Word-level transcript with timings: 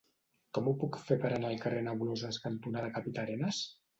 Com 0.57 0.69
ho 0.69 0.71
puc 0.83 0.97
fer 1.09 1.17
per 1.25 1.31
anar 1.35 1.51
al 1.51 1.61
carrer 1.65 1.83
Nebuloses 1.89 2.41
cantonada 2.47 2.91
Capità 2.97 3.25
Arenas? 3.29 3.63